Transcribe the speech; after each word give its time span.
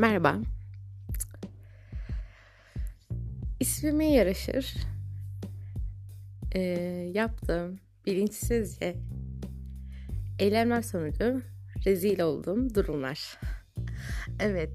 Merhaba. 0.00 0.36
İsmime 3.60 4.12
yaraşır. 4.12 4.74
Ee, 6.54 6.60
yaptığım 7.14 7.80
bilinçsizce 8.06 8.96
eylemler 10.38 10.82
sonucu 10.82 11.42
rezil 11.86 12.20
olduğum 12.20 12.74
durumlar. 12.74 13.38
evet. 14.40 14.70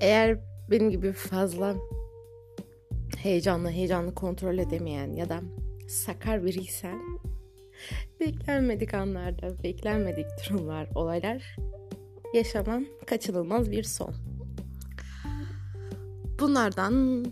Eğer 0.00 0.38
benim 0.70 0.90
gibi 0.90 1.12
fazla 1.12 1.76
heyecanlı 3.16 3.70
heyecanlı 3.70 4.14
kontrol 4.14 4.58
edemeyen 4.58 5.12
ya 5.12 5.28
da 5.28 5.40
sakar 5.88 6.44
biriysen 6.44 6.98
beklenmedik 8.20 8.94
anlarda, 8.94 9.62
beklenmedik 9.62 10.26
durumlar, 10.50 10.88
olaylar 10.94 11.56
yaşaman 12.34 12.86
kaçınılmaz 13.06 13.70
bir 13.70 13.82
son. 13.82 14.14
Bunlardan 16.40 17.24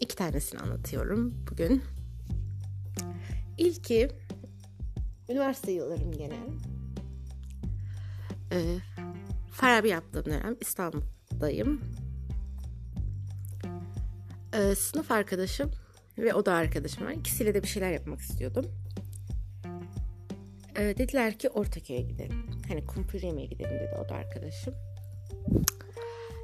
iki 0.00 0.16
tanesini 0.16 0.60
anlatıyorum 0.60 1.34
bugün. 1.50 1.82
İlki 3.58 4.08
üniversite 5.28 5.72
yıllarım 5.72 6.12
gene. 6.12 6.38
Ee, 8.52 8.76
Farabi 9.52 9.88
yaptığım 9.88 10.24
dönem 10.24 10.56
İstanbul'dayım. 10.60 11.80
Ee, 14.54 14.74
sınıf 14.74 15.10
arkadaşım 15.10 15.70
ve 16.18 16.34
o 16.34 16.46
da 16.46 16.54
arkadaşım 16.54 17.06
var. 17.06 17.10
İkisiyle 17.10 17.54
de 17.54 17.62
bir 17.62 17.68
şeyler 17.68 17.90
yapmak 17.92 18.20
istiyordum. 18.20 18.66
Ee, 20.76 20.94
dediler 20.98 21.38
ki 21.38 21.48
Ortaköy'e 21.48 22.00
gidelim. 22.00 22.43
Hani 22.68 22.86
kumpir 22.86 23.22
yemeye 23.22 23.46
gidelim 23.46 23.70
dedi 23.70 23.94
o 24.04 24.08
da 24.08 24.14
arkadaşım. 24.14 24.74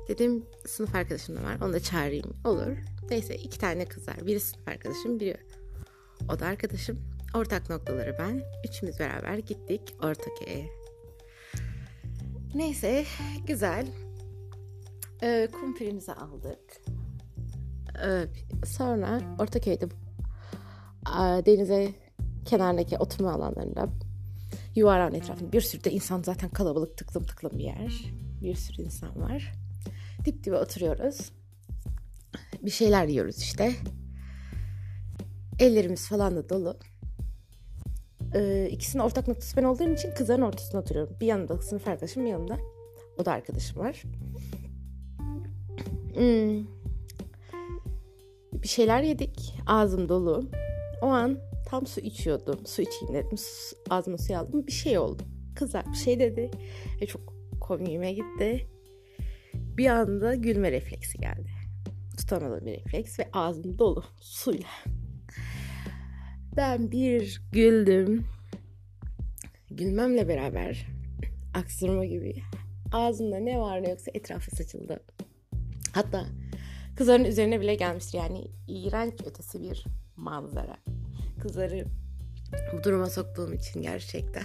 Dedim 0.08 0.46
sınıf 0.66 0.94
arkadaşım 0.94 1.36
da 1.36 1.42
var 1.42 1.56
onu 1.62 1.72
da 1.72 1.80
çağırayım. 1.80 2.36
Olur. 2.44 2.76
Neyse 3.10 3.34
iki 3.34 3.58
tane 3.58 3.84
kız 3.84 4.08
var. 4.08 4.26
Biri 4.26 4.41
sınıf 4.41 4.68
arkadaşım 4.68 5.20
biri 5.20 5.36
o 6.28 6.38
da 6.38 6.46
arkadaşım. 6.46 6.98
Ortak 7.34 7.70
noktaları 7.70 8.16
ben. 8.18 8.42
Üçümüz 8.68 8.98
beraber 8.98 9.38
gittik 9.38 9.94
Ortaköy'e. 10.02 10.66
Neyse 12.54 13.04
güzel. 13.46 13.86
Ee, 15.22 15.48
kumpirimizi 15.52 16.12
aldık. 16.12 16.58
Ee, 18.04 18.26
sonra 18.66 19.20
Ortaköy'de 19.38 19.88
denize 21.46 21.94
kenardaki 22.44 22.98
oturma 22.98 23.32
alanlarında 23.32 23.88
yuvarlağın 24.80 25.14
etrafında 25.14 25.52
bir 25.52 25.60
sürü 25.60 25.84
de 25.84 25.90
insan 25.90 26.22
zaten 26.22 26.50
kalabalık 26.50 26.96
tıklım 26.96 27.24
tıklım 27.24 27.58
bir 27.58 27.64
yer. 27.64 28.12
Bir 28.42 28.54
sürü 28.54 28.82
insan 28.82 29.20
var. 29.20 29.52
Dip 30.24 30.44
dibe 30.44 30.56
oturuyoruz. 30.56 31.32
Bir 32.62 32.70
şeyler 32.70 33.06
yiyoruz 33.06 33.38
işte. 33.38 33.72
Ellerimiz 35.58 36.08
falan 36.08 36.36
da 36.36 36.48
dolu. 36.48 36.76
Ee, 38.34 38.68
ikisinin 38.70 39.02
ortak 39.02 39.28
noktası 39.28 39.56
ben 39.56 39.64
olduğum 39.64 39.92
için 39.92 40.14
kızların 40.14 40.42
ortasında 40.42 40.80
oturuyorum. 40.80 41.16
Bir 41.20 41.26
yanımda 41.26 41.62
sınıf 41.62 41.88
arkadaşım, 41.88 42.24
bir 42.24 42.30
yanımda 42.30 42.58
o 43.18 43.24
da 43.24 43.32
arkadaşım 43.32 43.80
var. 43.80 44.02
Hmm. 46.14 46.66
Bir 48.52 48.68
şeyler 48.68 49.02
yedik. 49.02 49.54
Ağzım 49.66 50.08
dolu. 50.08 50.50
O 51.02 51.06
an 51.06 51.38
Tam 51.70 51.86
su 51.86 52.00
içiyordum. 52.00 52.66
Su 52.66 52.82
içeyim 52.82 53.14
dedim. 53.14 53.38
Ağzıma 53.90 54.18
su 54.18 54.36
aldım. 54.36 54.66
Bir 54.66 54.72
şey 54.72 54.98
oldu. 54.98 55.22
Kızlar 55.54 55.84
bir 55.92 55.96
şey 55.96 56.20
dedi. 56.20 56.50
Ve 57.00 57.06
çok 57.06 57.34
komiğime 57.60 58.12
gitti. 58.12 58.66
Bir 59.54 59.86
anda 59.86 60.34
gülme 60.34 60.72
refleksi 60.72 61.18
geldi. 61.18 61.50
Tutamadığım 62.19 62.66
bir 62.66 62.72
refleks 62.72 63.19
ve 63.19 63.28
ağzım 63.32 63.78
dolu 63.78 64.04
suyla. 64.20 64.69
Ben 66.56 66.91
bir 66.91 67.42
güldüm. 67.53 68.25
Gülmemle 69.70 70.28
beraber 70.28 70.87
aksırma 71.54 72.04
gibi 72.04 72.42
ağzımda 72.92 73.37
ne 73.37 73.60
var 73.60 73.82
ne 73.82 73.91
yoksa 73.91 74.10
etrafı 74.14 74.56
saçıldı. 74.56 75.00
Hatta 75.92 76.26
kızların 76.97 77.25
üzerine 77.25 77.60
bile 77.60 77.75
gelmiştir. 77.75 78.19
Yani 78.19 78.50
iğrenç 78.69 79.14
ötesi 79.26 79.62
bir 79.62 79.84
manzara 80.16 80.76
kızları 81.40 81.84
bu 82.72 82.84
duruma 82.84 83.06
soktuğum 83.06 83.54
için 83.54 83.82
gerçekten. 83.82 84.44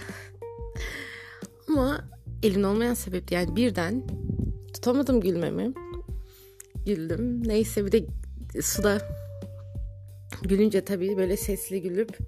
Ama 1.68 2.08
elim 2.42 2.64
olmayan 2.64 2.94
sebepti 2.94 3.34
yani 3.34 3.56
birden 3.56 4.06
tutamadım 4.74 5.20
gülmemi. 5.20 5.72
Güldüm. 6.86 7.48
Neyse 7.48 7.86
bir 7.86 7.92
de 7.92 8.06
suda 8.62 8.98
gülünce 10.42 10.84
tabii 10.84 11.16
böyle 11.16 11.36
sesli 11.36 11.82
gülüp 11.82 12.18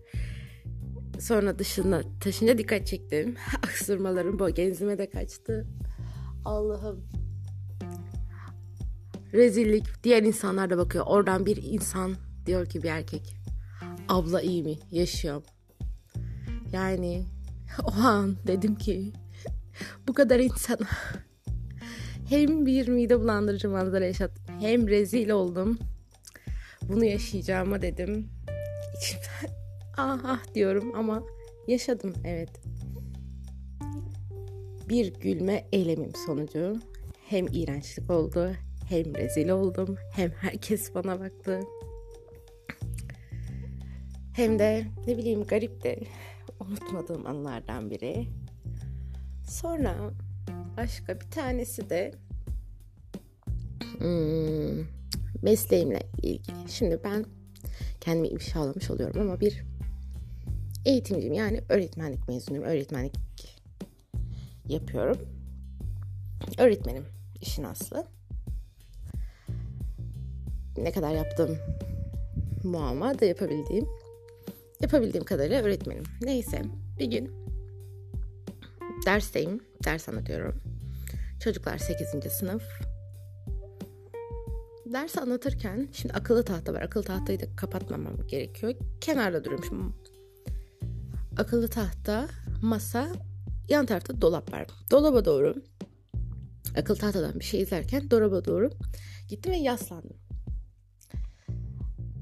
sonra 1.21 1.59
dışına 1.59 2.03
taşınca 2.21 2.59
dikkat 2.59 2.87
çektim. 2.87 3.37
Aksırmalarım 3.57 4.39
bu 4.39 4.51
genzime 4.51 4.99
de 4.99 5.11
kaçtı. 5.11 5.67
Allah'ım. 6.45 7.05
Rezillik. 9.33 9.85
Diğer 10.05 10.23
insanlar 10.23 10.71
da 10.71 10.79
bakıyor. 10.79 11.05
Oradan 11.09 11.47
bir 11.47 11.63
insan 11.63 12.15
diyor 12.47 12.67
ki 12.67 12.83
bir 12.83 12.89
erkek 12.89 13.37
abla 14.09 14.43
iyi 14.43 14.63
mi? 14.63 14.79
Yaşıyor. 14.91 15.43
Yani 16.73 17.25
o 17.85 17.91
an 17.91 18.37
dedim 18.47 18.75
ki 18.75 19.13
bu 20.09 20.15
kadar 20.15 20.39
insana 20.41 20.87
hem 22.29 22.67
bir 22.67 22.89
mide 22.89 23.21
bulandırıcı 23.21 23.69
manzara 23.71 24.07
yaşattım 24.07 24.61
hem 24.61 24.89
rezil 24.89 25.31
oldum. 25.31 25.79
Bunu 26.83 27.05
yaşayacağıma 27.05 27.83
dedim. 27.83 28.29
Ah 30.01 30.21
ah 30.25 30.55
diyorum 30.55 30.95
ama 30.95 31.23
yaşadım 31.69 32.15
evet. 32.25 32.51
Bir 34.89 35.15
gülme 35.15 35.69
eylemim 35.73 36.13
sonucu 36.27 36.77
hem 37.29 37.47
iğrençlik 37.53 38.11
oldu 38.11 38.53
hem 38.89 39.15
rezil 39.15 39.49
oldum 39.49 39.97
hem 40.13 40.31
herkes 40.31 40.95
bana 40.95 41.21
baktı. 41.21 41.61
Hem 44.39 44.59
de 44.59 44.87
ne 45.07 45.19
bileyim 45.19 45.45
garip 45.45 45.85
de 45.85 46.01
unutmadığım 46.61 47.27
anlardan 47.27 47.91
biri. 47.91 48.29
Sonra 49.49 49.97
başka 50.77 51.21
bir 51.21 51.31
tanesi 51.31 51.91
de 51.91 52.13
hmm, 53.99 54.87
mesleğimle 55.43 56.01
ilgili. 56.23 56.69
Şimdi 56.69 57.01
ben 57.05 57.25
kendimi 58.01 58.29
ifşalamış 58.29 58.91
oluyorum 58.91 59.21
ama 59.21 59.41
bir 59.41 59.65
eğitimciyim. 60.85 61.35
Yani 61.35 61.61
öğretmenlik 61.69 62.29
mezunuyum. 62.29 62.65
Öğretmenlik 62.65 63.15
yapıyorum. 64.69 65.19
Öğretmenim 66.59 67.05
işin 67.41 67.63
aslı. 67.63 68.07
Ne 70.77 70.93
kadar 70.93 71.15
yaptım 71.15 71.59
muamma 72.65 73.19
da 73.19 73.25
yapabildiğim 73.25 73.89
Yapabildiğim 74.81 75.25
kadarıyla 75.25 75.63
öğretmenim. 75.63 76.05
Neyse 76.23 76.63
bir 76.99 77.07
gün 77.07 77.31
dersteyim. 79.07 79.61
Ders 79.85 80.09
anlatıyorum. 80.09 80.61
Çocuklar 81.45 81.79
8. 81.79 82.33
sınıf. 82.33 82.63
Ders 84.87 85.19
anlatırken 85.19 85.89
şimdi 85.93 86.15
akıllı 86.15 86.45
tahta 86.45 86.75
var. 86.75 86.83
Akıllı 86.83 87.05
tahtayı 87.05 87.41
da 87.41 87.57
kapatmamam 87.57 88.27
gerekiyor. 88.27 88.75
Kenarda 89.01 89.45
duruyormuşum. 89.45 89.97
Akıllı 91.37 91.69
tahta, 91.69 92.29
masa, 92.63 93.09
yan 93.69 93.87
tarafta 93.87 94.21
dolap 94.21 94.53
var. 94.53 94.67
Dolaba 94.91 95.25
doğru 95.25 95.55
akıllı 96.79 96.99
tahtadan 96.99 97.41
bir 97.41 97.45
şey 97.45 97.61
izlerken 97.61 98.11
dolaba 98.11 98.45
doğru 98.45 98.71
gittim 99.29 99.53
ve 99.53 99.57
yaslandım. 99.57 100.17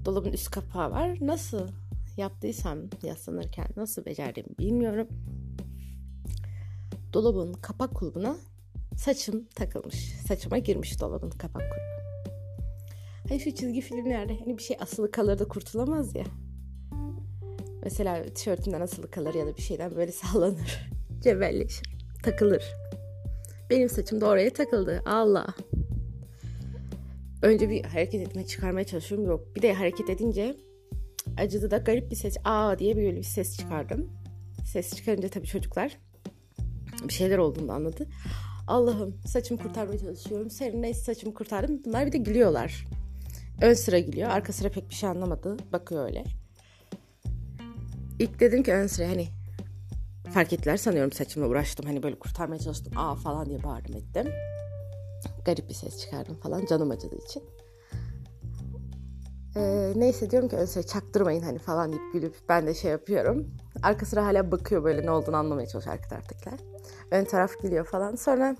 Dolabın 0.04 0.32
üst 0.32 0.50
kapağı 0.50 0.90
var. 0.90 1.18
Nasıl 1.20 1.68
yaptıysam 2.16 2.78
yaslanırken 3.02 3.66
nasıl 3.76 4.04
becerdim 4.04 4.46
bilmiyorum. 4.58 5.08
Dolabın 7.12 7.52
kapak 7.52 7.94
kulbuna 7.94 8.36
saçım 8.96 9.44
takılmış. 9.44 10.14
Saçıma 10.28 10.58
girmiş 10.58 11.00
dolabın 11.00 11.30
kapak 11.30 11.62
kulbu. 11.62 11.96
Hani 13.28 13.40
şu 13.40 13.54
çizgi 13.54 13.80
filmlerde 13.80 14.38
hani 14.38 14.58
bir 14.58 14.62
şey 14.62 14.76
asılı 14.80 15.10
kalır 15.10 15.38
da 15.38 15.48
kurtulamaz 15.48 16.14
ya. 16.14 16.24
Mesela 17.82 18.24
tişörtünden 18.24 18.80
asılı 18.80 19.10
kalır 19.10 19.34
ya 19.34 19.46
da 19.46 19.56
bir 19.56 19.62
şeyden 19.62 19.96
böyle 19.96 20.12
sallanır. 20.22 20.90
Cebelleşir. 21.22 21.96
Takılır. 22.22 22.64
Benim 23.70 23.88
saçım 23.88 24.20
da 24.20 24.26
oraya 24.26 24.52
takıldı. 24.52 25.02
Allah. 25.06 25.46
Önce 27.42 27.70
bir 27.70 27.84
hareket 27.84 28.28
etme 28.28 28.46
çıkarmaya 28.46 28.84
çalışıyorum. 28.86 29.26
Yok. 29.26 29.56
Bir 29.56 29.62
de 29.62 29.74
hareket 29.74 30.10
edince 30.10 30.56
acıdı 31.38 31.70
da 31.70 31.76
garip 31.76 32.10
bir 32.10 32.16
ses 32.16 32.36
aa 32.44 32.78
diye 32.78 32.96
böyle 32.96 33.16
bir 33.16 33.22
ses 33.22 33.58
çıkardım. 33.58 34.10
Ses 34.72 34.96
çıkarınca 34.96 35.28
tabii 35.28 35.46
çocuklar 35.46 35.98
bir 37.08 37.12
şeyler 37.12 37.38
olduğunu 37.38 37.72
anladı. 37.72 38.06
Allah'ım 38.66 39.16
saçımı 39.26 39.62
kurtarmaya 39.62 39.98
çalışıyorum. 39.98 40.82
Neyse 40.82 41.00
saçımı 41.00 41.34
kurtardım. 41.34 41.80
Bunlar 41.84 42.06
bir 42.06 42.12
de 42.12 42.18
gülüyorlar. 42.18 42.86
Ön 43.62 43.74
sıra 43.74 43.98
gülüyor. 43.98 44.30
Arka 44.30 44.52
sıra 44.52 44.68
pek 44.68 44.90
bir 44.90 44.94
şey 44.94 45.08
anlamadı. 45.08 45.56
Bakıyor 45.72 46.04
öyle. 46.04 46.24
İlk 48.18 48.40
dedim 48.40 48.62
ki 48.62 48.72
ön 48.72 48.86
sıra 48.86 49.08
hani 49.08 49.28
fark 50.32 50.52
ettiler 50.52 50.76
sanıyorum 50.76 51.12
saçımla 51.12 51.48
uğraştım. 51.48 51.86
Hani 51.86 52.02
böyle 52.02 52.18
kurtarmaya 52.18 52.58
çalıştım. 52.58 52.98
Aa 52.98 53.14
falan 53.14 53.46
diye 53.46 53.62
bağırdım 53.62 53.96
ettim. 53.96 54.32
Garip 55.44 55.68
bir 55.68 55.74
ses 55.74 56.00
çıkardım 56.00 56.34
falan 56.34 56.66
canım 56.66 56.90
acıdığı 56.90 57.24
için. 57.24 57.42
Ee, 59.56 59.92
neyse 59.96 60.30
diyorum 60.30 60.48
ki 60.48 60.56
ön 60.56 60.64
sıra 60.64 60.82
çaktırmayın 60.82 61.42
hani 61.42 61.58
falan 61.58 61.92
deyip 61.92 62.12
gülüp 62.12 62.34
ben 62.48 62.66
de 62.66 62.74
şey 62.74 62.90
yapıyorum. 62.90 63.46
Arka 63.82 64.06
sıra 64.06 64.26
hala 64.26 64.50
bakıyor 64.50 64.84
böyle 64.84 65.06
ne 65.06 65.10
olduğunu 65.10 65.36
anlamaya 65.36 65.66
çalışıyor 65.66 65.96
arka 65.96 66.08
taraftakiler. 66.08 66.58
Ön 67.10 67.24
taraf 67.24 67.50
gülüyor 67.62 67.84
falan. 67.84 68.14
Sonra 68.14 68.56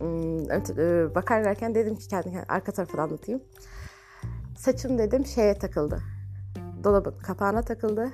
e, 0.00 1.14
bakarken 1.14 1.74
dedim 1.74 1.96
ki 1.96 2.08
kendi 2.08 2.44
arka 2.48 2.72
tarafı 2.72 3.02
anlatayım. 3.02 3.42
Saçım 4.58 4.98
dedim 4.98 5.26
şeye 5.26 5.54
takıldı. 5.54 6.02
Dolabın 6.84 7.18
kapağına 7.18 7.62
takıldı. 7.62 8.12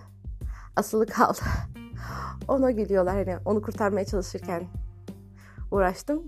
Asılı 0.77 1.07
kaldı. 1.07 1.41
Ona 2.49 2.71
gülüyorlar 2.71 3.15
hani 3.15 3.39
onu 3.45 3.63
kurtarmaya 3.63 4.05
çalışırken 4.05 4.65
uğraştım. 5.71 6.23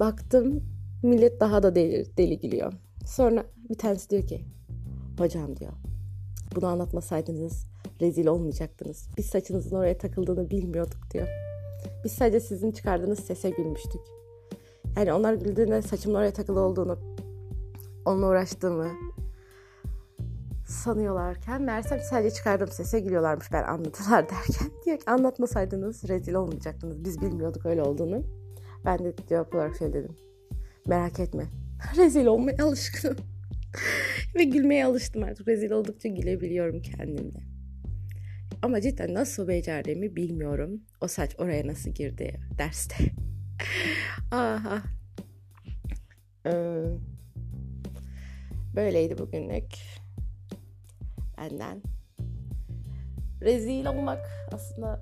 Baktım 0.00 0.64
millet 1.02 1.40
daha 1.40 1.62
da 1.62 1.74
deli, 1.74 2.16
deli 2.16 2.40
gülüyor. 2.40 2.72
Sonra 3.12 3.44
bir 3.68 3.74
tanesi 3.74 4.10
diyor 4.10 4.26
ki 4.26 4.44
hocam 5.18 5.56
diyor 5.56 5.72
bunu 6.54 6.66
anlatmasaydınız 6.66 7.66
rezil 8.00 8.26
olmayacaktınız. 8.26 9.08
Biz 9.18 9.26
saçınızın 9.26 9.76
oraya 9.76 9.98
takıldığını 9.98 10.50
bilmiyorduk 10.50 11.10
diyor. 11.10 11.28
Biz 12.04 12.12
sadece 12.12 12.40
sizin 12.40 12.70
çıkardığınız 12.70 13.18
sese 13.18 13.50
gülmüştük. 13.50 14.00
Yani 14.96 15.12
onlar 15.12 15.34
güldüğünde 15.34 15.82
saçımın 15.82 16.14
oraya 16.14 16.32
takılı 16.32 16.60
olduğunu, 16.60 16.98
onunla 18.04 18.26
uğraştığımı 18.26 18.88
sanıyorlarken 20.66 21.62
meğersem 21.62 22.00
sadece 22.00 22.34
çıkardığım 22.34 22.68
sese 22.68 23.00
gülüyorlarmış 23.00 23.52
ben 23.52 23.62
anlatılar 23.62 24.22
derken. 24.30 24.70
Diyor 24.84 24.98
ki 24.98 25.10
anlatmasaydınız 25.10 26.08
rezil 26.08 26.34
olmayacaktınız. 26.34 27.04
Biz 27.04 27.20
bilmiyorduk 27.20 27.66
öyle 27.66 27.82
olduğunu. 27.82 28.22
Ben 28.84 28.98
de 28.98 29.14
cevap 29.28 29.54
olarak 29.54 29.76
şöyle 29.76 29.92
dedim. 29.92 30.16
Merak 30.86 31.20
etme. 31.20 31.61
Rezil 31.96 32.26
olmaya 32.26 32.64
alışkınım. 32.64 33.16
Ve 34.34 34.44
gülmeye 34.44 34.86
alıştım 34.86 35.22
artık. 35.22 35.48
Rezil 35.48 35.70
oldukça 35.70 36.08
gülebiliyorum 36.08 36.82
kendimle. 36.82 37.40
Ama 38.62 38.80
cidden 38.80 39.14
nasıl 39.14 39.48
becerdiğimi 39.48 40.16
bilmiyorum. 40.16 40.80
O 41.00 41.08
saç 41.08 41.34
oraya 41.38 41.66
nasıl 41.66 41.90
girdi 41.90 42.40
derste. 42.58 42.94
Aha. 44.30 44.82
Ee, 46.46 46.84
böyleydi 48.76 49.18
bugünlük. 49.18 49.74
Benden. 51.38 51.82
Rezil 53.40 53.86
olmak 53.86 54.26
aslında 54.52 55.00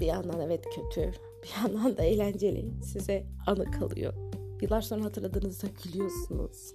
bir 0.00 0.06
yandan 0.06 0.40
evet 0.40 0.64
kötü. 0.64 1.12
Bir 1.42 1.62
yandan 1.62 1.96
da 1.96 2.02
eğlenceli. 2.04 2.82
Size 2.82 3.26
anı 3.46 3.70
kalıyor. 3.70 4.29
Yıllar 4.60 4.80
sonra 4.80 5.04
hatırladığınızda 5.04 5.66
gülüyorsunuz. 5.84 6.74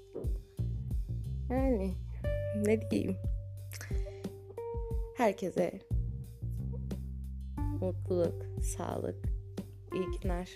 Yani 1.49 1.95
ne 2.65 2.91
diyeyim. 2.91 3.17
Herkese 5.17 5.79
mutluluk, 7.81 8.45
sağlık, 8.61 9.25
iyi 9.93 10.19
günler. 10.21 10.49